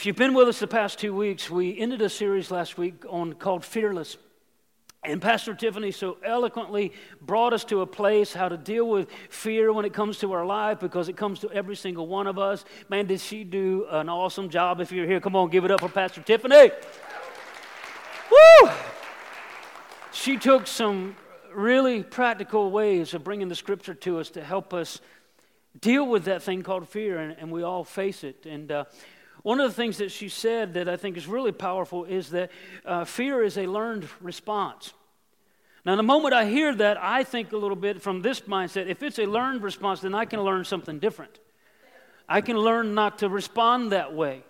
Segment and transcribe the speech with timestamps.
[0.00, 3.04] If you've been with us the past two weeks, we ended a series last week
[3.10, 4.16] on called Fearless.
[5.04, 9.74] And Pastor Tiffany so eloquently brought us to a place how to deal with fear
[9.74, 12.64] when it comes to our life because it comes to every single one of us.
[12.88, 14.80] Man, did she do an awesome job.
[14.80, 16.70] If you're here, come on, give it up for Pastor Tiffany.
[18.30, 18.70] Woo!
[20.12, 21.14] She took some
[21.52, 25.02] really practical ways of bringing the scripture to us to help us
[25.78, 28.46] deal with that thing called fear, and, and we all face it.
[28.46, 28.84] And uh,
[29.42, 32.50] one of the things that she said that I think is really powerful is that
[32.84, 34.92] uh, fear is a learned response.
[35.84, 39.02] Now, the moment I hear that, I think a little bit from this mindset if
[39.02, 41.38] it's a learned response, then I can learn something different.
[42.28, 44.44] I can learn not to respond that way.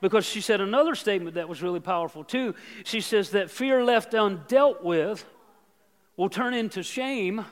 [0.00, 2.54] Because she said another statement that was really powerful too.
[2.84, 5.24] She says that fear left undealt with
[6.18, 7.46] will turn into shame,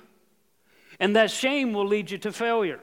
[1.01, 2.80] and that shame will lead you to failure.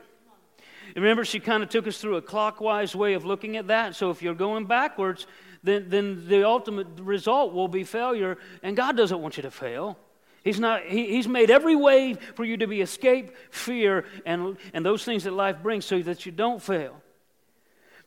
[0.95, 3.95] Remember, she kind of took us through a clockwise way of looking at that.
[3.95, 5.27] So if you're going backwards,
[5.63, 8.37] then, then the ultimate result will be failure.
[8.63, 9.97] And God doesn't want you to fail.
[10.43, 14.85] He's, not, he, he's made every way for you to be escape fear and, and
[14.85, 17.01] those things that life brings so that you don't fail.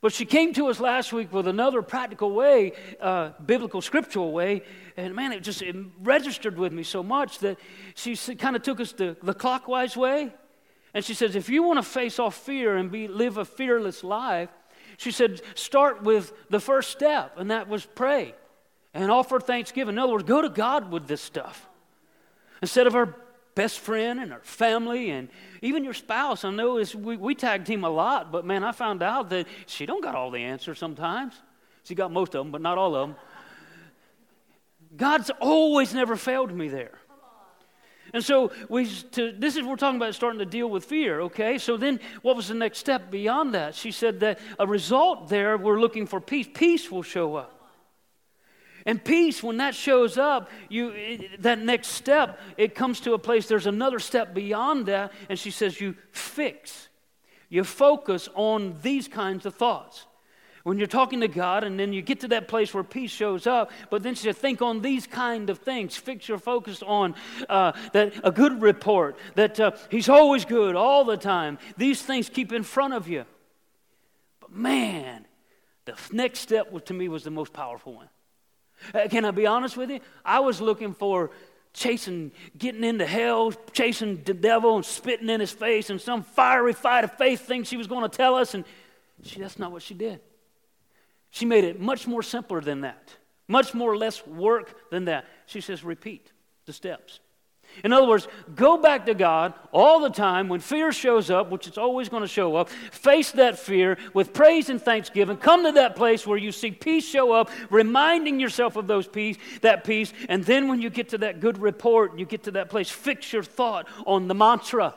[0.01, 4.63] But she came to us last week with another practical way, uh, biblical, scriptural way,
[4.97, 7.57] and man, it just it registered with me so much that
[7.95, 10.35] she kind of took us the, the clockwise way.
[10.95, 14.05] And she says, if you want to face off fear and be, live a fearless
[14.05, 14.51] life,
[14.99, 18.35] she said, start with the first step, and that was pray
[18.95, 19.95] and offer thanksgiving.
[19.95, 21.67] In other words, go to God with this stuff.
[22.61, 23.17] Instead of our
[23.55, 25.29] best friend and our family and
[25.61, 26.45] even your spouse.
[26.45, 29.87] I know we, we tag team a lot, but man, I found out that she
[29.87, 31.35] don't got all the answers sometimes.
[31.85, 33.17] She got most of them, but not all of them.
[34.97, 36.99] God's always never failed me there.
[38.13, 41.57] And so we to, this is we're talking about starting to deal with fear, okay?
[41.59, 43.75] So then what was the next step beyond that?
[43.75, 46.49] She said that a result there we're looking for peace.
[46.53, 47.59] Peace will show up.
[48.85, 53.19] And peace, when that shows up, you it, that next step, it comes to a
[53.19, 56.89] place, there's another step beyond that, and she says you fix.
[57.49, 60.07] You focus on these kinds of thoughts.
[60.63, 63.47] When you're talking to God, and then you get to that place where peace shows
[63.47, 65.97] up, but then said, think on these kind of things.
[65.97, 67.15] Fix your focus on
[67.49, 71.59] uh, that a good report, that uh, He's always good all the time.
[71.77, 73.25] These things keep in front of you.
[74.41, 75.27] But man,
[75.85, 78.09] the next step to me was the most powerful one.
[78.95, 80.01] Uh, can I be honest with you?
[80.25, 81.31] I was looking for
[81.73, 86.73] chasing, getting into hell, chasing the devil and spitting in his face and some fiery
[86.73, 88.55] fight of faith thing she was going to tell us.
[88.55, 88.65] And
[89.23, 90.21] she, that's not what she did.
[91.33, 93.17] She made it much more simpler than that,
[93.49, 95.25] much more less work than that.
[95.47, 96.31] She says, repeat
[96.67, 97.21] the steps.
[97.83, 101.67] In other words, go back to God all the time when fear shows up, which
[101.67, 102.69] it's always going to show up.
[102.69, 105.39] Face that fear with praise and thanksgiving.
[105.39, 109.39] Come to that place where you see peace show up, reminding yourself of those peace,
[109.63, 110.13] that peace.
[110.29, 113.33] And then when you get to that good report, you get to that place, fix
[113.33, 114.95] your thought on the mantra.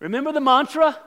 [0.00, 0.98] Remember the mantra?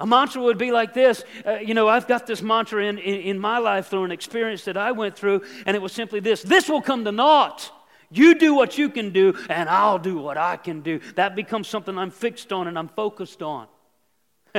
[0.00, 1.22] A mantra would be like this.
[1.46, 4.64] Uh, you know, I've got this mantra in, in, in my life through an experience
[4.64, 7.70] that I went through, and it was simply this this will come to naught.
[8.10, 11.00] You do what you can do, and I'll do what I can do.
[11.14, 13.68] That becomes something I'm fixed on and I'm focused on.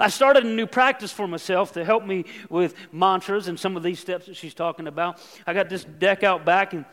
[0.00, 3.84] I started a new practice for myself to help me with mantras and some of
[3.84, 5.20] these steps that she's talking about.
[5.46, 6.84] I got this deck out back and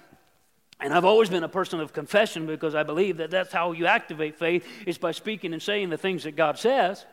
[0.78, 3.86] and I've always been a person of confession because I believe that that's how you
[3.86, 7.06] activate faith is by speaking and saying the things that God says.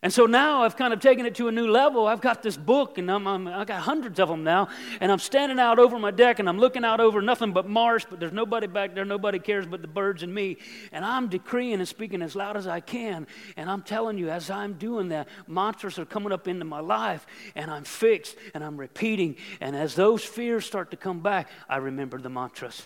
[0.00, 2.06] And so now I've kind of taken it to a new level.
[2.06, 4.68] I've got this book, and I'm, I'm, i got hundreds of them now.
[5.00, 8.06] And I'm standing out over my deck, and I'm looking out over nothing but marsh,
[8.08, 9.04] but there's nobody back there.
[9.04, 10.58] Nobody cares but the birds and me.
[10.92, 13.26] And I'm decreeing and speaking as loud as I can.
[13.56, 17.26] And I'm telling you, as I'm doing that, mantras are coming up into my life,
[17.56, 19.34] and I'm fixed, and I'm repeating.
[19.60, 22.84] And as those fears start to come back, I remember the mantras.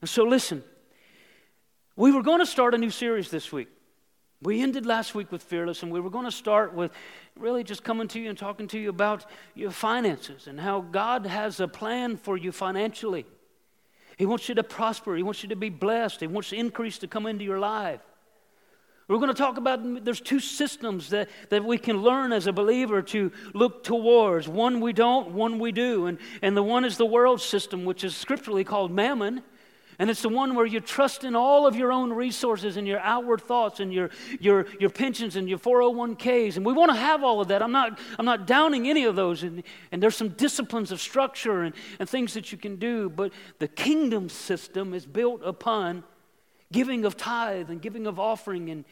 [0.00, 0.62] And so listen,
[1.96, 3.68] we were going to start a new series this week.
[4.40, 6.92] We ended last week with Fearless, and we were going to start with
[7.36, 11.26] really just coming to you and talking to you about your finances and how God
[11.26, 13.26] has a plan for you financially.
[14.16, 17.08] He wants you to prosper, He wants you to be blessed, He wants increase to
[17.08, 18.00] come into your life.
[19.08, 22.52] We're going to talk about there's two systems that, that we can learn as a
[22.52, 24.46] believer to look towards.
[24.46, 26.06] One we don't, one we do.
[26.06, 29.42] And, and the one is the world system, which is scripturally called mammon.
[30.00, 33.00] And it's the one where you trust in all of your own resources and your
[33.00, 36.56] outward thoughts and your, your, your pensions and your 401ks.
[36.56, 37.62] And we want to have all of that.
[37.62, 39.42] I'm not, I'm not downing any of those.
[39.42, 43.10] And, and there's some disciplines of structure and, and things that you can do.
[43.10, 46.04] But the kingdom system is built upon
[46.70, 48.84] giving of tithe and giving of offering and,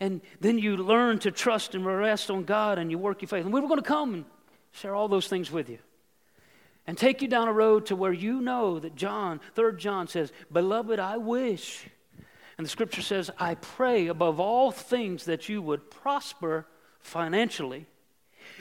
[0.00, 3.44] and then you learn to trust and rest on God and you work your faith.
[3.44, 4.24] And we were going to come and
[4.72, 5.78] share all those things with you
[6.86, 10.32] and take you down a road to where you know that John, 3rd John says,
[10.52, 11.86] Beloved, I wish.
[12.56, 16.66] And the scripture says, I pray above all things that you would prosper
[17.00, 17.86] financially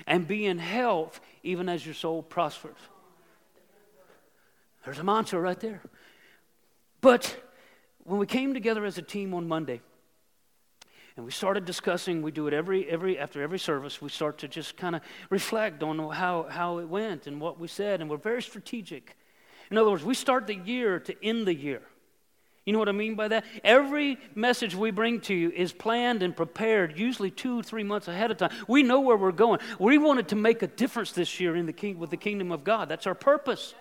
[0.08, 2.78] and be in health even as your soul prospers.
[4.86, 5.82] There's a mantra right there.
[7.02, 7.36] But
[8.04, 9.82] when we came together as a team on Monday,
[11.16, 14.48] and we started discussing we do it every every after every service we start to
[14.48, 18.18] just kind of reflect on how how it went and what we said and we're
[18.18, 19.16] very strategic.
[19.70, 21.82] In other words we start the year to end the year.
[22.66, 23.46] You know what i mean by that?
[23.64, 28.32] Every message we bring to you is planned and prepared usually two three months ahead
[28.32, 28.52] of time.
[28.68, 29.60] We know where we're going.
[29.80, 32.64] We wanted to make a difference this year in the king with the kingdom of
[32.64, 32.90] god.
[32.90, 33.76] That's our purpose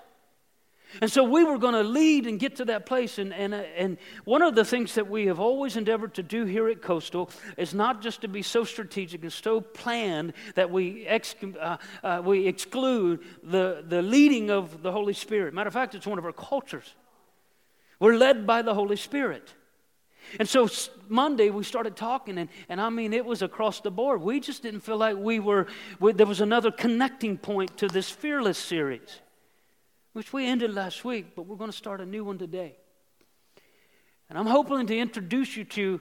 [1.01, 3.19] and so we were going to lead and get to that place.
[3.19, 6.69] And, and, and one of the things that we have always endeavored to do here
[6.69, 11.35] at Coastal is not just to be so strategic and so planned that we, ex,
[11.59, 15.55] uh, uh, we exclude the, the leading of the Holy Spirit.
[15.55, 16.95] Matter of fact, it's one of our cultures.
[17.99, 19.55] We're led by the Holy Spirit.
[20.39, 20.69] And so
[21.09, 24.21] Monday we started talking, and, and I mean, it was across the board.
[24.21, 25.67] We just didn't feel like we were,
[26.01, 29.21] we, there was another connecting point to this Fearless series
[30.13, 32.77] which we ended last week, but we're going to start a new one today.
[34.29, 36.01] And I'm hoping to introduce you to,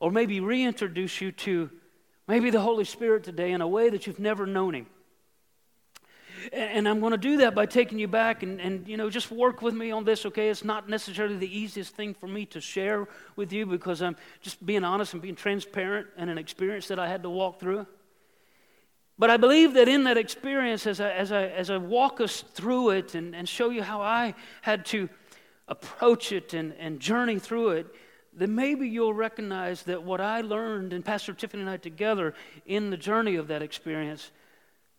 [0.00, 1.70] or maybe reintroduce you to,
[2.26, 4.86] maybe the Holy Spirit today in a way that you've never known Him.
[6.52, 9.30] And I'm going to do that by taking you back and, and, you know, just
[9.30, 10.48] work with me on this, okay?
[10.48, 14.64] It's not necessarily the easiest thing for me to share with you because I'm just
[14.64, 17.86] being honest and being transparent and an experience that I had to walk through.
[19.18, 22.42] But I believe that in that experience, as I, as I, as I walk us
[22.42, 25.08] through it and, and show you how I had to
[25.68, 27.86] approach it and, and journey through it,
[28.34, 32.34] then maybe you'll recognize that what I learned, and Pastor Tiffany and I together
[32.66, 34.30] in the journey of that experience,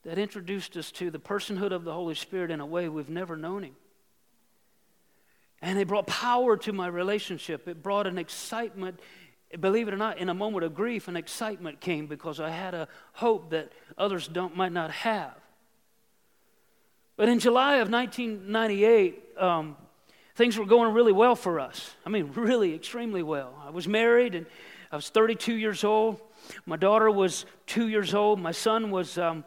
[0.04, 3.38] that introduced us to the personhood of the Holy Spirit in a way we've never
[3.38, 3.76] known Him.
[5.62, 7.68] And it brought power to my relationship.
[7.68, 9.00] It brought an excitement
[9.56, 12.74] believe it or not, in a moment of grief, and excitement came because I had
[12.74, 15.34] a hope that others don't, might not have.
[17.16, 19.76] But in July of 1998, um,
[20.36, 21.96] things were going really well for us.
[22.06, 23.54] I mean, really, extremely well.
[23.66, 24.46] I was married and
[24.92, 26.22] I was 32 years old.
[26.66, 28.40] My daughter was two years old.
[28.40, 29.44] My son was um,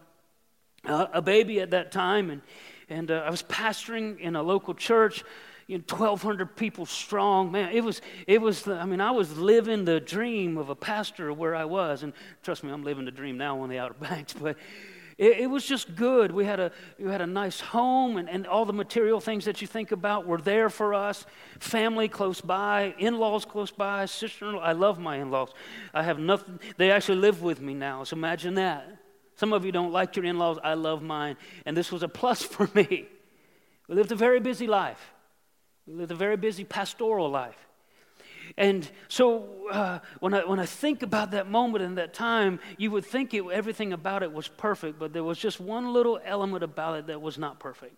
[0.85, 2.31] a baby at that time.
[2.31, 2.43] And,
[2.89, 5.23] and uh, I was pastoring in a local church
[5.71, 7.53] you know, 1,200 people strong.
[7.53, 11.33] Man, it was, it was, I mean, I was living the dream of a pastor
[11.33, 12.03] where I was.
[12.03, 12.13] And
[12.43, 14.33] trust me, I'm living the dream now on the Outer Banks.
[14.33, 14.57] But
[15.17, 16.33] it, it, was just good.
[16.33, 19.61] We had a, we had a nice home, and, and all the material things that
[19.61, 21.25] you think about were there for us.
[21.61, 24.63] Family close by, in laws close by, sister in law.
[24.63, 25.51] I love my in laws.
[25.95, 28.03] I have nothing, they actually live with me now.
[28.03, 28.89] So imagine that.
[29.37, 30.59] Some of you don't like your in laws.
[30.65, 31.37] I love mine.
[31.65, 33.07] And this was a plus for me.
[33.87, 35.13] We lived a very busy life.
[35.91, 37.67] We lived a very busy pastoral life.
[38.57, 42.93] And so uh, when, I, when I think about that moment and that time, you
[42.93, 46.63] would think it, everything about it was perfect, but there was just one little element
[46.63, 47.97] about it that was not perfect.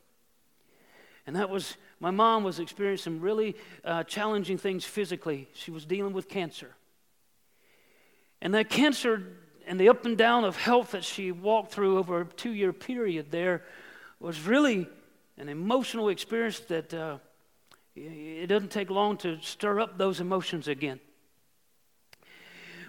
[1.26, 5.48] And that was my mom was experiencing really uh, challenging things physically.
[5.52, 6.74] She was dealing with cancer.
[8.40, 9.22] And that cancer
[9.66, 12.72] and the up and down of health that she walked through over a two year
[12.72, 13.62] period there
[14.18, 14.88] was really
[15.36, 16.94] an emotional experience that.
[16.94, 17.18] Uh,
[17.94, 21.00] it doesn't take long to stir up those emotions again.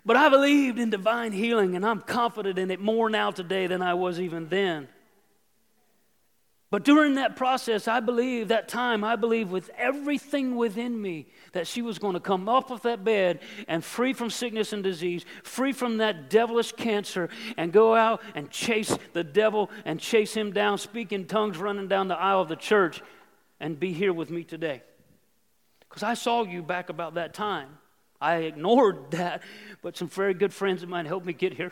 [0.05, 3.81] But I believed in divine healing, and I'm confident in it more now today than
[3.81, 4.89] I was even then.
[6.69, 11.67] But during that process, I believe, that time, I believe with everything within me that
[11.67, 15.23] she was going to come off of that bed and free from sickness and disease,
[15.43, 20.51] free from that devilish cancer, and go out and chase the devil and chase him
[20.51, 23.03] down, speak in tongues, running down the aisle of the church,
[23.59, 24.81] and be here with me today.
[25.93, 27.69] Because I saw you back about that time.
[28.19, 29.43] I ignored that,
[29.83, 31.71] but some very good friends of mine helped me get here.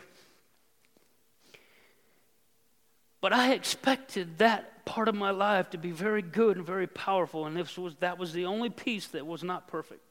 [3.20, 7.46] But I expected that part of my life to be very good and very powerful,
[7.46, 10.02] and this was, that was the only piece that was not perfect.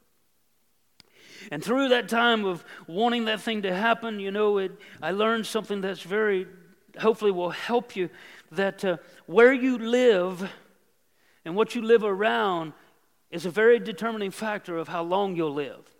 [1.50, 5.46] And through that time of wanting that thing to happen, you know, it, I learned
[5.46, 6.46] something that's very,
[6.98, 8.10] hopefully, will help you
[8.50, 10.50] that uh, where you live
[11.46, 12.74] and what you live around
[13.32, 15.90] is a very determining factor of how long you'll live.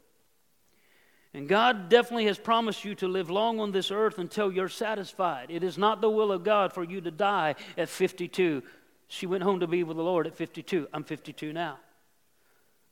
[1.35, 5.47] And God definitely has promised you to live long on this earth until you're satisfied.
[5.49, 8.63] It is not the will of God for you to die at 52.
[9.09, 10.89] She went home to be with the Lord at 52.
[10.93, 11.79] I'm 52 now.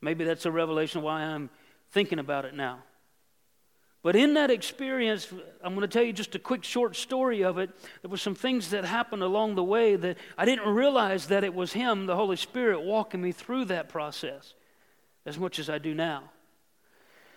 [0.01, 1.51] Maybe that's a revelation why I'm
[1.91, 2.79] thinking about it now.
[4.03, 5.31] But in that experience,
[5.63, 7.71] I'm going to tell you just a quick short story of it.
[8.01, 11.55] There were some things that happened along the way that I didn't realize that it
[11.55, 14.55] was Him, the Holy Spirit, walking me through that process
[15.27, 16.31] as much as I do now.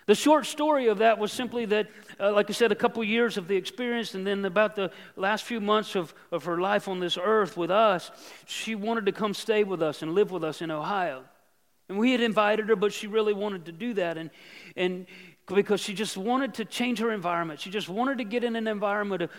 [0.05, 1.87] The short story of that was simply that,
[2.19, 5.45] uh, like I said, a couple years of the experience, and then about the last
[5.45, 8.11] few months of, of her life on this earth with us,
[8.45, 11.23] she wanted to come stay with us and live with us in Ohio.
[11.87, 14.17] And we had invited her, but she really wanted to do that.
[14.17, 14.29] And,
[14.75, 15.05] and
[15.47, 17.59] because she just wanted to change her environment.
[17.59, 19.31] She just wanted to get in an environment of,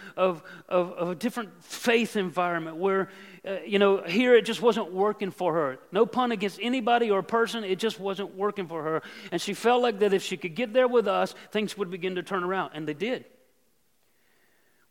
[0.68, 3.08] of, of, a different faith environment where,
[3.46, 5.78] uh, you know, here it just wasn't working for her.
[5.92, 9.02] No pun against anybody or person, it just wasn't working for her.
[9.32, 12.16] And she felt like that if she could get there with us, things would begin
[12.16, 12.72] to turn around.
[12.74, 13.24] And they did.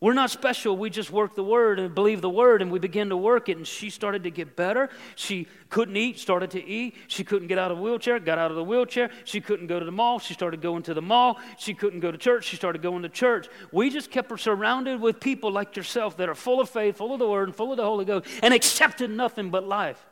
[0.03, 0.75] We're not special.
[0.75, 3.55] We just work the word and believe the word, and we begin to work it.
[3.55, 4.89] And she started to get better.
[5.15, 6.97] She couldn't eat, started to eat.
[7.07, 9.11] She couldn't get out of the wheelchair, got out of the wheelchair.
[9.23, 10.19] She couldn't go to the mall.
[10.19, 11.39] She started going to the mall.
[11.57, 12.43] She couldn't go to church.
[12.43, 13.47] She started going to church.
[13.71, 17.13] We just kept her surrounded with people like yourself that are full of faith, full
[17.13, 20.05] of the word, and full of the Holy Ghost, and accepted nothing but life.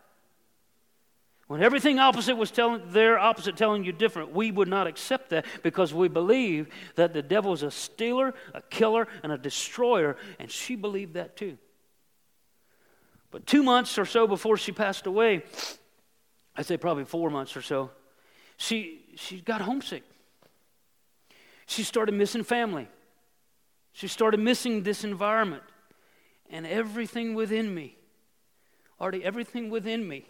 [1.51, 5.45] When everything opposite was telling their opposite telling you different, we would not accept that
[5.63, 10.49] because we believe that the devil is a stealer, a killer, and a destroyer, and
[10.49, 11.57] she believed that too.
[13.31, 15.43] But two months or so before she passed away,
[16.55, 17.91] I'd say probably four months or so,
[18.55, 20.03] she, she got homesick.
[21.65, 22.87] She started missing family.
[23.91, 25.63] She started missing this environment.
[26.49, 27.97] And everything within me,
[29.01, 30.23] already everything within me,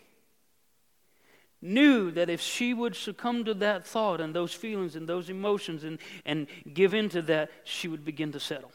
[1.61, 5.83] knew that if she would succumb to that thought and those feelings and those emotions
[5.83, 8.71] and, and give in to that, she would begin to settle.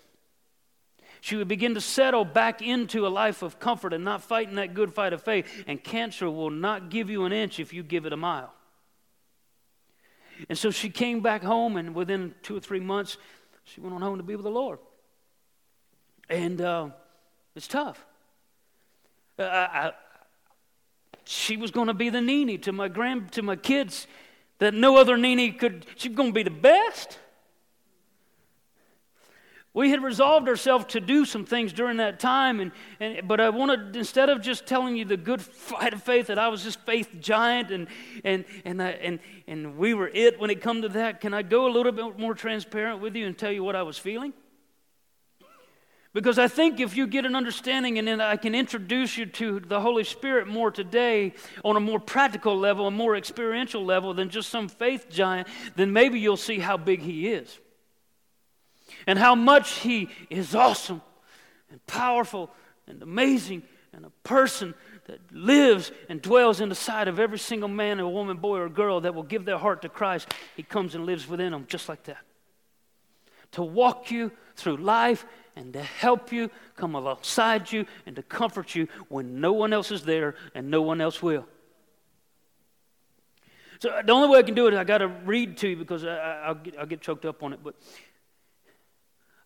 [1.21, 4.75] She would begin to settle back into a life of comfort and not fighting that
[4.75, 5.65] good fight of faith.
[5.67, 8.53] And cancer will not give you an inch if you give it a mile.
[10.49, 13.17] And so she came back home, and within two or three months,
[13.65, 14.79] she went on home to be with the Lord.
[16.29, 16.91] And uh,
[17.55, 18.05] it's tough.
[19.39, 19.93] Uh, I,
[21.29, 24.07] she was going to be the nini to my grand to my kids
[24.59, 27.19] that no other nini could she was going to be the best.
[29.75, 33.51] We had resolved ourselves to do some things during that time and, and but i
[33.51, 36.77] wanted instead of just telling you the good fight of faith that i was this
[36.77, 37.89] faith giant and
[38.25, 41.43] and and I, and, and we were it when it come to that can i
[41.43, 44.33] go a little bit more transparent with you and tell you what i was feeling
[46.17, 49.61] because I think if you get an understanding and then I can introduce you to
[49.61, 54.31] the Holy Spirit more today on a more practical level, a more experiential level than
[54.31, 57.59] just some faith giant, then maybe you'll see how big He is.
[59.07, 61.03] And how much He is awesome
[61.71, 62.51] and powerful
[62.87, 64.73] and amazing and a person
[65.09, 68.71] that lives and dwells in the side of every single man or woman, boy or
[68.71, 70.33] girl that will give their heart to Christ.
[70.57, 72.25] He comes and lives within them just like that.
[73.53, 78.75] To walk you through life and to help you, come alongside you, and to comfort
[78.75, 81.47] you when no one else is there and no one else will.
[83.79, 86.05] So the only way I can do it I got to read to you because
[86.05, 87.61] I, will get, I'll get choked up on it.
[87.63, 87.75] But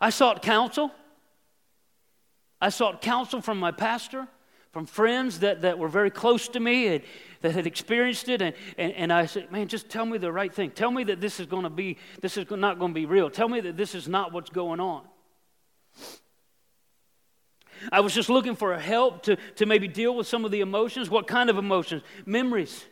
[0.01, 0.91] I sought counsel.
[2.61, 4.29] I sought counsel from my pastor,
[4.73, 7.03] from friends that, that were very close to me and
[7.41, 8.43] that had experienced it.
[8.43, 10.71] And, and, and I said, man, just tell me the right thing.
[10.73, 13.31] Tell me that this is going to be, this is not going to be real.
[13.31, 15.05] Tell me that this is not what's going on.
[17.93, 20.61] I was just looking for a help to, to maybe deal with some of the
[20.61, 21.09] emotions.
[21.09, 22.03] What kind of emotions?
[22.27, 22.85] Memories.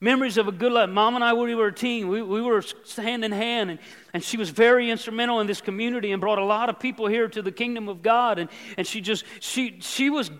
[0.00, 0.90] Memories of a good life.
[0.90, 2.62] Mom and I, we were a teen, we, we were
[2.96, 3.78] hand in hand, and,
[4.12, 7.28] and she was very instrumental in this community and brought a lot of people here
[7.28, 8.40] to the kingdom of God.
[8.40, 10.30] And, and she just, she, she was,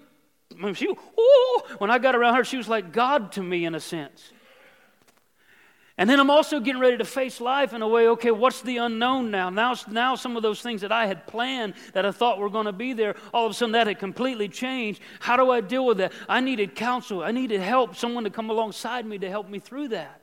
[0.74, 3.80] she, oh, when I got around her, she was like God to me in a
[3.80, 4.32] sense.
[5.98, 8.78] And then I'm also getting ready to face life in a way, okay, what's the
[8.78, 9.50] unknown now?
[9.50, 12.64] Now, now some of those things that I had planned that I thought were going
[12.64, 15.02] to be there, all of a sudden that had completely changed.
[15.20, 16.12] How do I deal with that?
[16.28, 17.22] I needed counsel.
[17.22, 20.20] I needed help, someone to come alongside me to help me through that.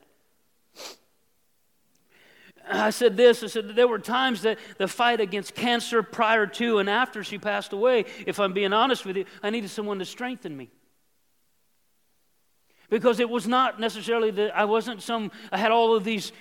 [2.72, 6.78] I said this I said there were times that the fight against cancer prior to
[6.78, 10.06] and after she passed away, if I'm being honest with you, I needed someone to
[10.06, 10.70] strengthen me
[12.89, 16.31] because it was not necessarily that I wasn't some, I had all of these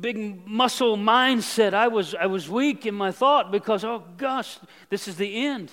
[0.00, 1.74] big muscle mindset.
[1.74, 5.70] I was, I was weak in my thought because, oh gosh, this is the end.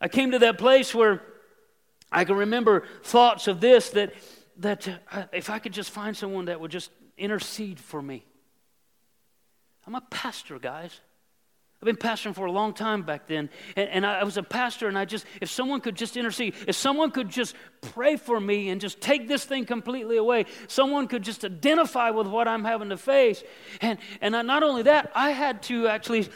[0.00, 1.22] I came to that place where
[2.10, 4.14] I can remember thoughts of this that,
[4.58, 8.24] that uh, if I could just find someone that would just intercede for me.
[9.86, 11.00] I'm a pastor, guys.
[11.80, 13.48] I've been pastoring for a long time back then.
[13.76, 16.54] And, and I, I was a pastor, and I just, if someone could just intercede,
[16.66, 21.06] if someone could just pray for me and just take this thing completely away, someone
[21.06, 23.44] could just identify with what I'm having to face.
[23.80, 26.28] And, and not only that, I had to actually,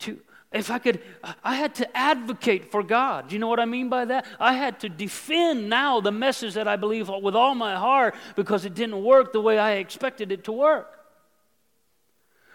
[0.00, 0.20] to,
[0.52, 1.02] if I could,
[1.42, 3.28] I had to advocate for God.
[3.28, 4.26] Do you know what I mean by that?
[4.38, 8.64] I had to defend now the message that I believe with all my heart because
[8.64, 10.93] it didn't work the way I expected it to work.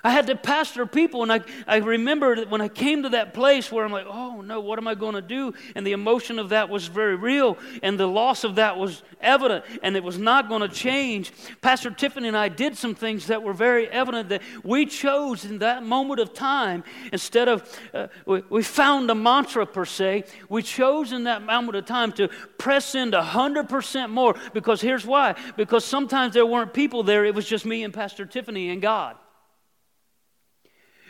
[0.03, 3.33] I had to pastor people, and I, I remember that when I came to that
[3.33, 5.53] place where I'm like, oh no, what am I going to do?
[5.75, 9.65] And the emotion of that was very real, and the loss of that was evident,
[9.83, 11.33] and it was not going to change.
[11.61, 15.59] Pastor Tiffany and I did some things that were very evident that we chose in
[15.59, 20.61] that moment of time, instead of, uh, we, we found a mantra per se, we
[20.61, 25.35] chose in that moment of time to press into 100% more, because here's why.
[25.57, 29.17] Because sometimes there weren't people there, it was just me and Pastor Tiffany and God.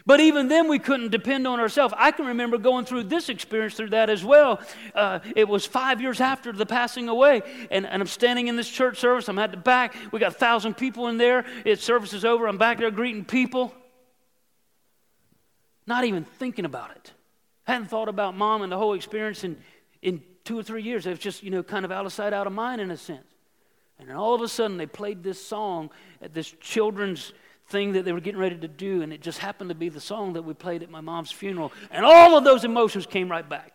[0.06, 1.94] But even then, we couldn't depend on ourselves.
[1.98, 4.60] I can remember going through this experience through that as well.
[4.96, 8.70] Uh, it was five years after the passing away, and, and I'm standing in this
[8.70, 9.27] church service.
[9.27, 9.96] I'm at the back.
[10.12, 11.46] We got a thousand people in there.
[11.65, 12.48] It service is over.
[12.48, 13.74] I'm back there greeting people.
[15.86, 17.12] Not even thinking about it.
[17.63, 19.58] Hadn't thought about mom and the whole experience in,
[20.01, 21.06] in two or three years.
[21.06, 22.98] It was just, you know, kind of out of sight, out of mind in a
[22.98, 23.25] sense.
[24.00, 25.89] And then all of a sudden, they played this song
[26.22, 27.34] at this children's
[27.69, 30.01] thing that they were getting ready to do, and it just happened to be the
[30.01, 31.71] song that we played at my mom's funeral.
[31.91, 33.73] And all of those emotions came right back.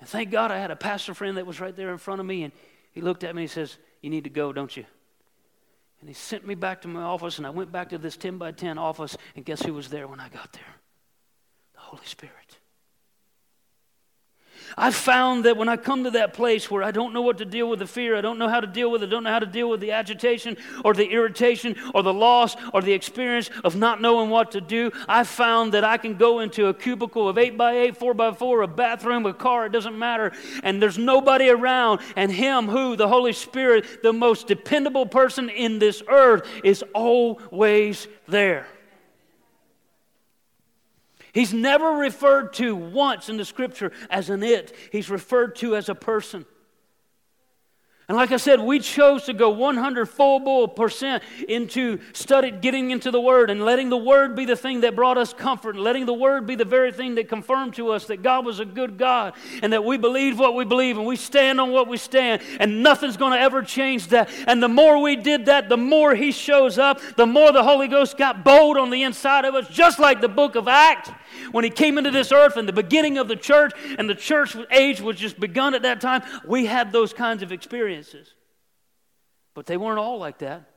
[0.00, 2.26] And thank God I had a pastor friend that was right there in front of
[2.26, 2.52] me, and
[2.92, 4.84] he looked at me and he says, You need to go, don't you?
[6.00, 8.38] And he sent me back to my office, and I went back to this 10
[8.38, 10.74] by 10 office, and guess who was there when I got there?
[11.74, 12.57] The Holy Spirit.
[14.76, 17.44] I've found that when I come to that place where I don't know what to
[17.44, 19.30] deal with the fear, I don't know how to deal with it, I don't know
[19.30, 23.50] how to deal with the agitation or the irritation or the loss or the experience
[23.64, 27.28] of not knowing what to do, I've found that I can go into a cubicle
[27.28, 30.32] of 8 by 8 4 by 4 a bathroom, a car, it doesn't matter,
[30.62, 35.78] and there's nobody around, and Him who, the Holy Spirit, the most dependable person in
[35.78, 38.66] this earth, is always there.
[41.38, 45.88] He's never referred to once in the scripture as an it, he's referred to as
[45.88, 46.44] a person.
[48.08, 52.90] And like I said, we chose to go 100 full bull percent into study, getting
[52.90, 55.84] into the Word and letting the Word be the thing that brought us comfort and
[55.84, 58.64] letting the Word be the very thing that confirmed to us that God was a
[58.64, 61.98] good God and that we believe what we believe and we stand on what we
[61.98, 64.30] stand and nothing's going to ever change that.
[64.46, 67.88] And the more we did that, the more He shows up, the more the Holy
[67.88, 71.10] Ghost got bold on the inside of us, just like the book of Acts
[71.52, 74.56] when He came into this earth and the beginning of the church and the church
[74.70, 76.22] age was just begun at that time.
[76.46, 78.34] We had those kinds of experiences experiences.
[79.54, 80.70] But they weren't all like that.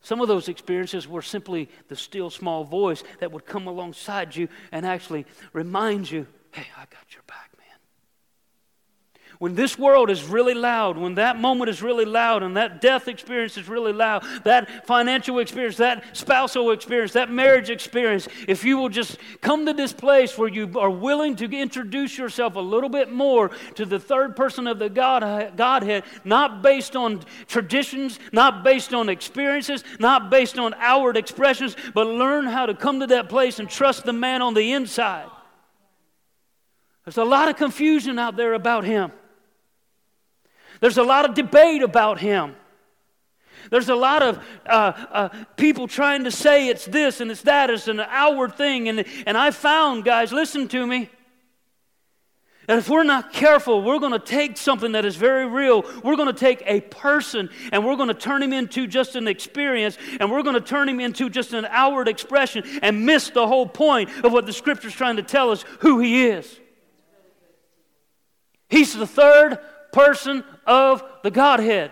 [0.00, 4.48] Some of those experiences were simply the still small voice that would come alongside you
[4.70, 7.53] and actually remind you, hey, I got your back.
[9.38, 13.08] When this world is really loud, when that moment is really loud, and that death
[13.08, 18.78] experience is really loud, that financial experience, that spousal experience, that marriage experience, if you
[18.78, 22.88] will just come to this place where you are willing to introduce yourself a little
[22.88, 28.62] bit more to the third person of the God, Godhead, not based on traditions, not
[28.62, 33.28] based on experiences, not based on outward expressions, but learn how to come to that
[33.28, 35.28] place and trust the man on the inside.
[37.04, 39.12] There's a lot of confusion out there about him.
[40.84, 42.54] There's a lot of debate about him.
[43.70, 47.70] There's a lot of uh, uh, people trying to say it's this and it's that,
[47.70, 48.90] it's an outward thing.
[48.90, 51.08] And, and I found, guys, listen to me,
[52.66, 55.86] that if we're not careful, we're going to take something that is very real.
[56.02, 59.26] We're going to take a person and we're going to turn him into just an
[59.26, 63.46] experience and we're going to turn him into just an outward expression and miss the
[63.46, 66.60] whole point of what the scripture's trying to tell us who he is.
[68.68, 69.58] He's the third
[69.90, 71.90] person of the Godhead.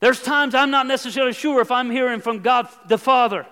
[0.00, 3.46] There's times I'm not necessarily sure if I'm hearing from God the Father.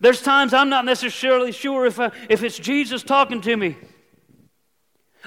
[0.00, 3.76] There's times I'm not necessarily sure if, uh, if it's Jesus talking to me.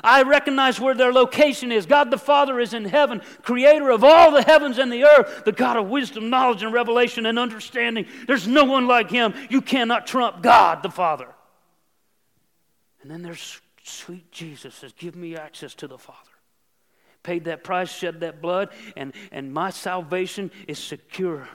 [0.04, 1.86] I recognize where their location is.
[1.86, 5.54] God the Father is in heaven, creator of all the heavens and the earth, the
[5.54, 8.06] God of wisdom, knowledge, and revelation and understanding.
[8.28, 9.34] There's no one like him.
[9.50, 11.28] You cannot trump God the Father.
[13.02, 16.20] And then there's sweet Jesus says, Give me access to the Father.
[17.24, 21.48] Paid that price, shed that blood, and, and my salvation is secure.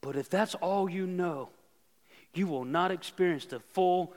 [0.00, 1.50] But if that's all you know,
[2.36, 4.14] you will not experience the full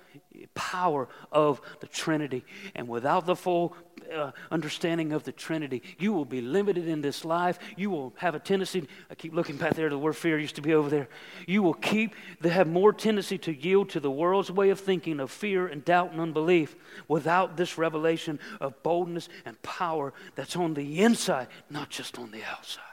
[0.53, 2.43] power of the Trinity.
[2.75, 3.75] And without the full
[4.13, 7.59] uh, understanding of the Trinity, you will be limited in this life.
[7.75, 10.61] You will have a tendency, I keep looking back there, the word fear used to
[10.61, 11.07] be over there.
[11.47, 15.19] You will keep, they have more tendency to yield to the world's way of thinking
[15.19, 16.75] of fear and doubt and unbelief
[17.07, 22.43] without this revelation of boldness and power that's on the inside, not just on the
[22.43, 22.83] outside.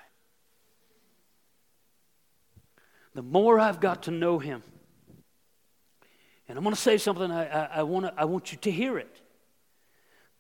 [3.15, 4.63] The more I've got to know Him,
[6.49, 8.99] and I'm going to say something, I, I, I, wanna, I want you to hear
[8.99, 9.21] it.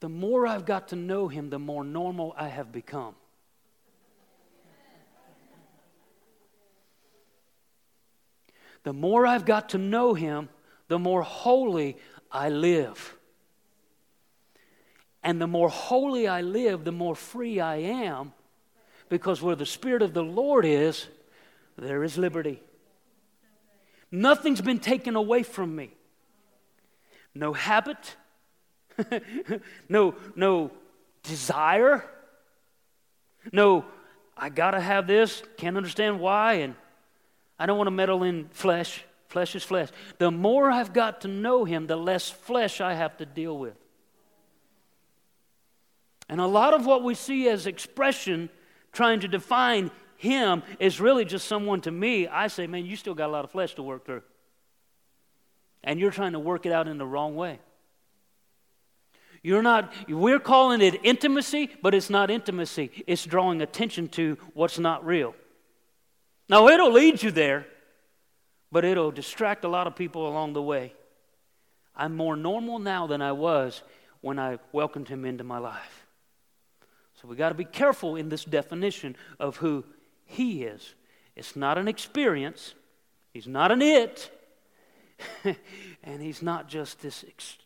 [0.00, 3.14] The more I've got to know Him, the more normal I have become.
[8.84, 10.48] The more I've got to know Him,
[10.86, 11.96] the more holy
[12.30, 13.16] I live.
[15.24, 18.32] And the more holy I live, the more free I am,
[19.08, 21.08] because where the Spirit of the Lord is,
[21.76, 22.62] there is liberty.
[24.10, 25.90] Nothing's been taken away from me.
[27.34, 28.16] No habit,
[29.88, 30.70] no, no
[31.22, 32.04] desire,
[33.52, 33.84] no,
[34.36, 36.74] I gotta have this, can't understand why, and
[37.58, 39.04] I don't want to meddle in flesh.
[39.28, 39.88] Flesh is flesh.
[40.18, 43.76] The more I've got to know Him, the less flesh I have to deal with.
[46.28, 48.50] And a lot of what we see as expression
[48.92, 53.14] trying to define him is really just someone to me, I say, man, you still
[53.14, 54.22] got a lot of flesh to work through.
[55.84, 57.58] And you're trying to work it out in the wrong way.
[59.42, 63.04] You're not, we're calling it intimacy, but it's not intimacy.
[63.06, 65.34] It's drawing attention to what's not real.
[66.48, 67.66] Now, it'll lead you there,
[68.72, 70.94] but it'll distract a lot of people along the way.
[71.94, 73.82] I'm more normal now than I was
[74.20, 76.06] when I welcomed him into my life.
[77.20, 79.84] So we got to be careful in this definition of who
[80.26, 80.94] he is.
[81.34, 82.74] It's not an experience,
[83.32, 84.30] He's not an it,
[86.02, 87.58] and He's not just this ex-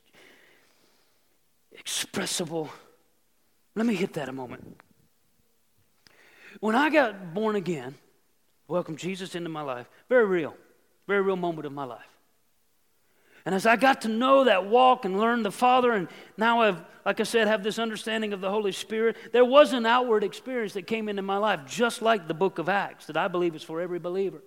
[1.77, 2.69] expressible.
[3.75, 4.81] Let me hit that a moment.
[6.59, 7.95] When I got born again,
[8.67, 10.55] welcomed Jesus into my life, very real,
[11.07, 12.10] very real moment of my life.
[13.45, 16.83] And as I got to know that walk and learn the Father, and now I've,
[17.07, 20.75] like I said, have this understanding of the Holy Spirit, there was an outward experience
[20.75, 23.63] that came into my life, just like the book of Acts, that I believe is
[23.63, 24.43] for every believer.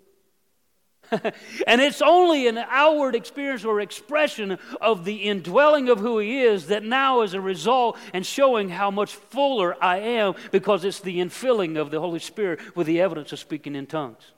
[1.67, 6.67] and it's only an outward experience or expression of the indwelling of who He is
[6.67, 11.19] that now, as a result, and showing how much fuller I am because it's the
[11.19, 14.31] infilling of the Holy Spirit with the evidence of speaking in tongues.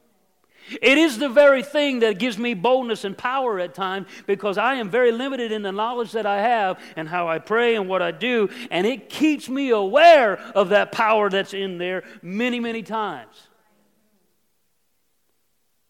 [0.81, 4.75] It is the very thing that gives me boldness and power at times because I
[4.75, 8.01] am very limited in the knowledge that I have and how I pray and what
[8.01, 12.81] I do, and it keeps me aware of that power that's in there many, many
[12.81, 13.47] times.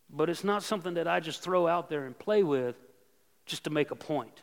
[0.09, 2.75] But it's not something that I just throw out there and play with
[3.45, 4.41] just to make a point.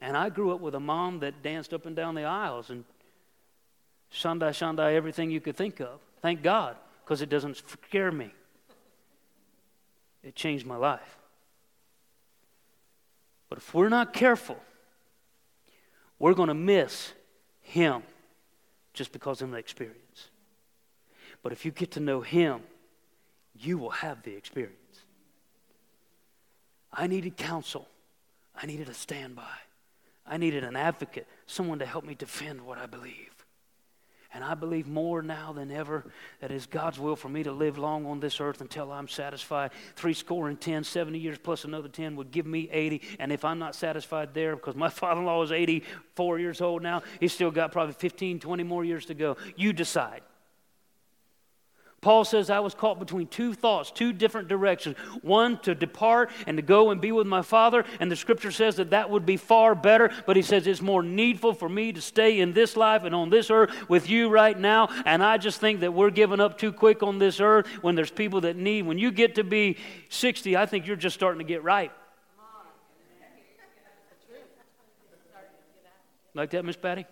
[0.00, 2.84] And I grew up with a mom that danced up and down the aisles and
[4.12, 6.00] shandai shandai everything you could think of.
[6.20, 8.32] Thank God because it doesn't scare me.
[10.22, 11.18] It changed my life.
[13.50, 14.56] But if we're not careful,
[16.18, 17.12] we're going to miss
[17.60, 18.02] Him
[18.94, 20.30] just because of the experience.
[21.42, 22.62] But if you get to know Him,
[23.54, 24.78] you will have the experience.
[26.90, 27.86] I needed counsel,
[28.56, 29.42] I needed a standby,
[30.26, 33.33] I needed an advocate, someone to help me defend what I believe.
[34.34, 36.04] And I believe more now than ever
[36.40, 39.70] that it's God's will for me to live long on this earth until I'm satisfied.
[39.94, 43.00] Three score and ten, 70 years plus another 10 would give me 80.
[43.20, 46.82] And if I'm not satisfied there, because my father in law is 84 years old
[46.82, 49.36] now, he's still got probably 15, 20 more years to go.
[49.56, 50.22] You decide.
[52.04, 54.94] Paul says, I was caught between two thoughts, two different directions.
[55.22, 57.82] One, to depart and to go and be with my Father.
[57.98, 60.10] And the scripture says that that would be far better.
[60.26, 63.30] But he says, it's more needful for me to stay in this life and on
[63.30, 64.90] this earth with you right now.
[65.06, 68.10] And I just think that we're giving up too quick on this earth when there's
[68.10, 68.82] people that need.
[68.82, 69.78] When you get to be
[70.10, 71.92] 60, I think you're just starting to get ripe.
[76.34, 77.06] Like that, Miss Patty?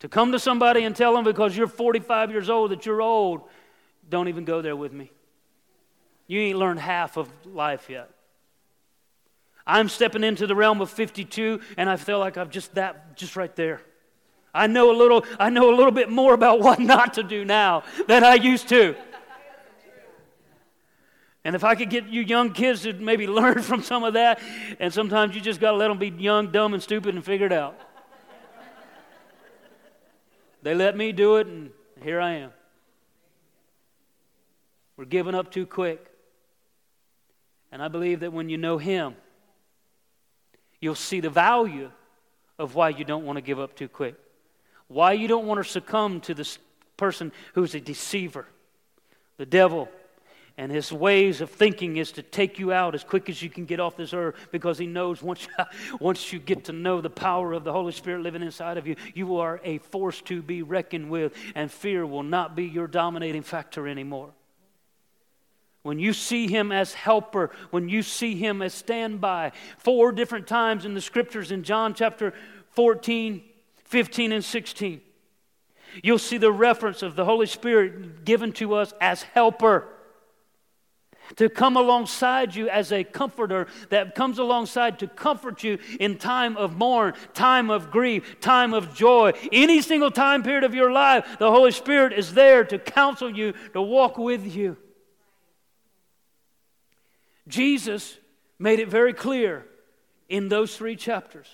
[0.00, 3.42] To come to somebody and tell them because you're 45 years old that you're old,
[4.08, 5.10] don't even go there with me.
[6.26, 8.10] You ain't learned half of life yet.
[9.66, 13.36] I'm stepping into the realm of 52 and I feel like I'm just that just
[13.36, 13.82] right there.
[14.54, 17.44] I know a little I know a little bit more about what not to do
[17.44, 18.94] now than I used to.
[21.44, 24.40] And if I could get you young kids to maybe learn from some of that,
[24.80, 27.46] and sometimes you just got to let them be young, dumb, and stupid and figure
[27.46, 27.78] it out.
[30.62, 31.70] They let me do it, and
[32.02, 32.50] here I am.
[34.96, 36.04] We're giving up too quick.
[37.70, 39.14] And I believe that when you know Him,
[40.80, 41.90] you'll see the value
[42.58, 44.16] of why you don't want to give up too quick,
[44.88, 46.58] why you don't want to succumb to this
[46.96, 48.46] person who's a deceiver,
[49.36, 49.88] the devil.
[50.58, 53.64] And his ways of thinking is to take you out as quick as you can
[53.64, 55.64] get off this earth because he knows once you,
[56.00, 58.96] once you get to know the power of the Holy Spirit living inside of you,
[59.14, 63.42] you are a force to be reckoned with, and fear will not be your dominating
[63.42, 64.32] factor anymore.
[65.84, 70.84] When you see him as helper, when you see him as standby, four different times
[70.84, 72.34] in the scriptures in John chapter
[72.70, 73.44] 14,
[73.84, 75.00] 15, and 16,
[76.02, 79.86] you'll see the reference of the Holy Spirit given to us as helper.
[81.36, 86.56] To come alongside you as a comforter that comes alongside to comfort you in time
[86.56, 89.32] of mourn, time of grief, time of joy.
[89.52, 93.52] Any single time period of your life, the Holy Spirit is there to counsel you,
[93.72, 94.76] to walk with you.
[97.46, 98.16] Jesus
[98.58, 99.64] made it very clear
[100.28, 101.48] in those three chapters.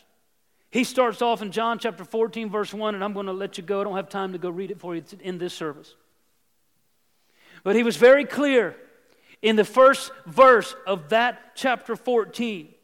[0.70, 3.62] He starts off in John chapter 14, verse 1, and I'm going to let you
[3.62, 3.80] go.
[3.80, 5.94] I don't have time to go read it for you in this service.
[7.62, 8.76] But he was very clear
[9.44, 12.74] in the first verse of that chapter 14.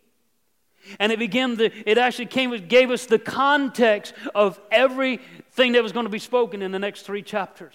[0.98, 5.92] And it began the, it actually came, gave us the context of everything that was
[5.92, 7.74] going to be spoken in the next three chapters.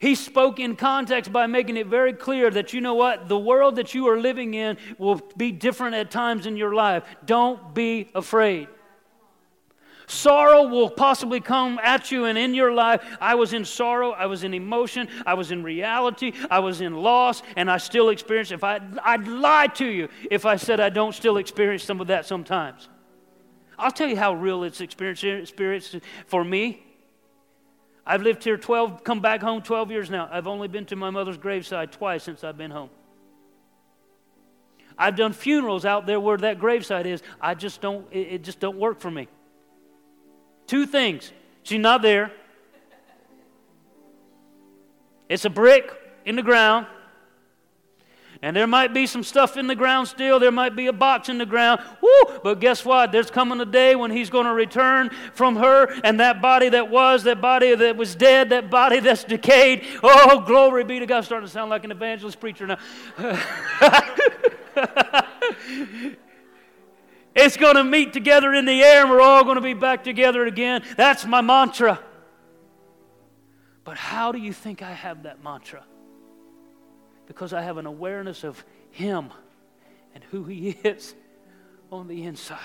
[0.00, 3.28] He spoke in context by making it very clear that you know what?
[3.28, 7.04] The world that you are living in will be different at times in your life.
[7.26, 8.68] Don't be afraid.
[10.06, 13.02] Sorrow will possibly come at you and in your life.
[13.20, 16.94] I was in sorrow, I was in emotion, I was in reality, I was in
[16.94, 20.88] loss, and I still experience if I I'd lie to you if I said I
[20.88, 22.88] don't still experience some of that sometimes.
[23.78, 26.84] I'll tell you how real it's experienced for me.
[28.04, 30.28] I've lived here 12, come back home 12 years now.
[30.30, 32.90] I've only been to my mother's graveside twice since I've been home.
[34.98, 37.22] I've done funerals out there where that graveside is.
[37.40, 39.28] I just don't, it just don't work for me.
[40.72, 41.30] Two things.
[41.64, 42.32] She's not there.
[45.28, 45.92] It's a brick
[46.24, 46.86] in the ground.
[48.40, 50.40] And there might be some stuff in the ground still.
[50.40, 51.82] There might be a box in the ground.
[52.00, 52.40] Woo!
[52.42, 53.12] But guess what?
[53.12, 56.88] There's coming a day when he's going to return from her, and that body that
[56.88, 59.84] was, that body that was dead, that body that's decayed.
[60.02, 61.18] Oh, glory be to God.
[61.18, 62.78] I'm starting to sound like an evangelist preacher now.
[67.34, 70.04] it's going to meet together in the air, and we're all going to be back
[70.04, 70.82] together again.
[70.96, 72.00] That's my mantra.
[73.84, 75.84] But how do you think I have that mantra?
[77.32, 79.30] because I have an awareness of Him
[80.14, 81.14] and who He is
[81.90, 82.58] on the inside.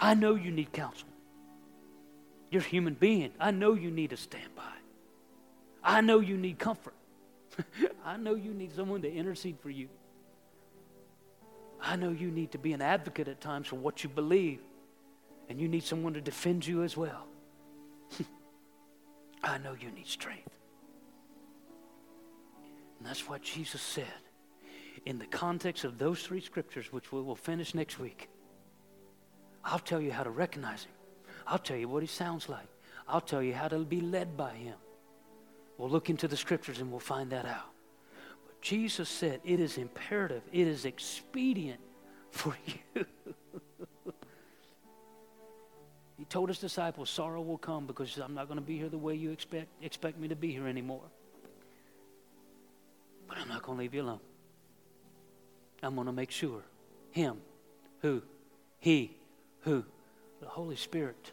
[0.00, 1.08] I know you need counsel.
[2.50, 3.30] You're a human being.
[3.40, 4.62] I know you need a standby.
[5.82, 6.94] I know you need comfort.
[8.04, 9.88] I know you need someone to intercede for you.
[11.86, 14.60] I know you need to be an advocate at times for what you believe,
[15.50, 17.26] and you need someone to defend you as well.
[19.44, 20.48] I know you need strength.
[22.98, 24.06] And that's what Jesus said
[25.04, 28.30] in the context of those three scriptures, which we will finish next week.
[29.62, 30.92] I'll tell you how to recognize him.
[31.46, 32.66] I'll tell you what he sounds like.
[33.06, 34.76] I'll tell you how to be led by him.
[35.76, 37.73] We'll look into the scriptures and we'll find that out.
[38.64, 41.80] Jesus said it is imperative, it is expedient
[42.30, 43.04] for you.
[46.16, 48.96] he told his disciples, Sorrow will come because I'm not going to be here the
[48.96, 51.02] way you expect, expect me to be here anymore.
[53.28, 54.20] But I'm not going to leave you alone.
[55.82, 56.62] I'm going to make sure
[57.10, 57.36] Him,
[58.00, 58.22] who,
[58.78, 59.14] He,
[59.60, 59.84] who,
[60.40, 61.32] the Holy Spirit,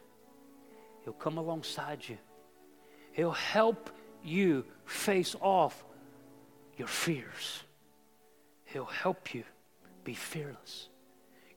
[1.05, 2.17] He'll come alongside you.
[3.13, 3.89] He'll help
[4.21, 5.85] you face off
[6.81, 7.61] your fears.
[8.65, 9.43] He'll help you
[10.03, 10.89] be fearless.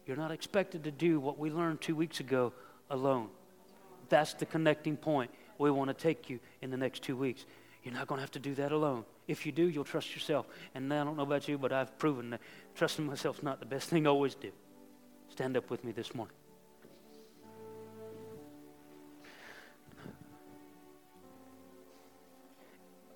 [0.05, 2.53] You're not expected to do what we learned two weeks ago
[2.91, 3.31] alone.
[4.11, 7.47] That's the connecting point we want to take you in the next two weeks.
[7.83, 9.07] You're not going to have to do that alone.
[9.27, 10.45] If you do, you'll trust yourself.
[10.75, 12.43] And I don't know about you, but I've proven that
[12.75, 14.51] trusting myself is not the best thing I always do.
[15.31, 16.37] Stand up with me this morning.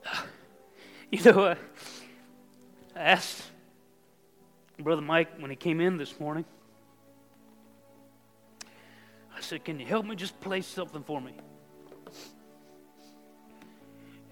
[1.11, 1.55] You know, uh,
[2.99, 3.45] I asked
[4.77, 6.45] Brother Mike when he came in this morning,
[9.37, 11.33] I said, Can you help me just play something for me?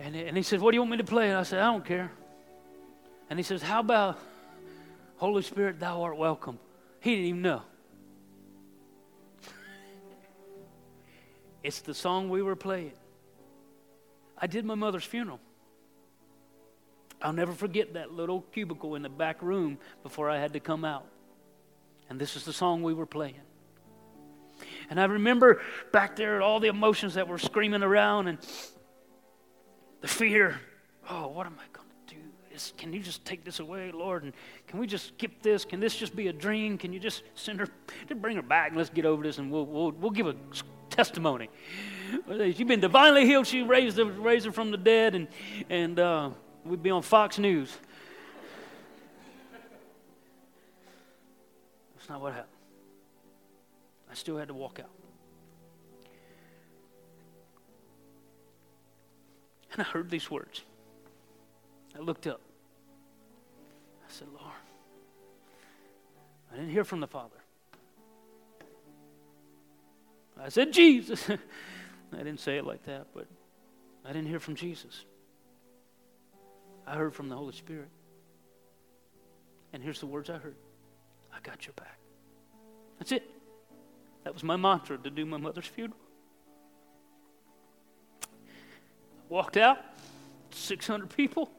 [0.00, 1.28] And, and he said, What do you want me to play?
[1.28, 2.10] And I said, I don't care.
[3.30, 4.18] And he says, How about
[5.18, 6.58] Holy Spirit, thou art welcome?
[6.98, 7.62] He didn't even know.
[11.62, 12.94] it's the song we were playing.
[14.36, 15.38] I did my mother's funeral.
[17.26, 20.84] I'll never forget that little cubicle in the back room before I had to come
[20.84, 21.06] out.
[22.08, 23.40] And this is the song we were playing.
[24.90, 25.60] And I remember
[25.90, 28.38] back there all the emotions that were screaming around and
[30.02, 30.60] the fear.
[31.10, 32.20] Oh, what am I going to do?
[32.54, 34.22] Is, can you just take this away, Lord?
[34.22, 34.32] And
[34.68, 35.64] can we just skip this?
[35.64, 36.78] Can this just be a dream?
[36.78, 37.66] Can you just send her,
[38.08, 40.36] just bring her back and let's get over this and we'll, we'll, we'll give a
[40.90, 41.50] testimony.
[42.28, 43.48] She's been divinely healed.
[43.48, 45.26] She raised, raised her from the dead and,
[45.68, 46.30] and uh,
[46.68, 47.76] we'd be on Fox News.
[51.96, 52.52] That's not what happened.
[54.10, 54.90] I still had to walk out.
[59.72, 60.62] And I heard these words.
[61.96, 62.40] I looked up.
[64.08, 64.52] I said, Lord,
[66.52, 67.36] I didn't hear from the Father.
[70.40, 71.28] I said, Jesus.
[72.12, 73.26] I didn't say it like that, but
[74.04, 75.04] I didn't hear from Jesus.
[76.86, 77.88] I heard from the Holy Spirit.
[79.72, 80.56] And here's the words I heard
[81.32, 81.98] I got your back.
[82.98, 83.28] That's it.
[84.24, 86.00] That was my mantra to do my mother's funeral.
[89.28, 89.78] Walked out,
[90.50, 91.50] 600 people.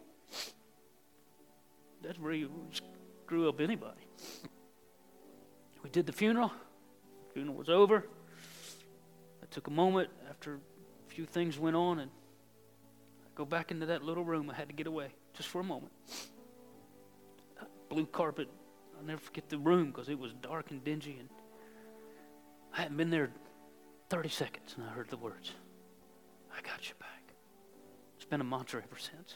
[2.02, 4.02] That's where you screw up anybody.
[5.84, 6.52] We did the funeral.
[7.34, 8.06] Funeral was over.
[9.42, 10.60] I took a moment after a
[11.14, 12.12] few things went on and
[13.38, 14.50] go back into that little room.
[14.50, 15.94] I had to get away just for a moment.
[17.88, 18.50] Blue carpet.
[18.98, 21.30] I'll never forget the room because it was dark and dingy and
[22.74, 23.30] I hadn't been there
[24.10, 25.52] 30 seconds and I heard the words,
[26.52, 27.34] I got you back.
[28.16, 29.36] It's been a mantra ever since.